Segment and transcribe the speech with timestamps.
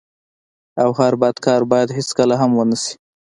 [0.83, 2.93] او هر بد کار بايد هيڅکله هم و نه سي.